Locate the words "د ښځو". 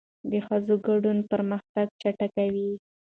0.31-0.73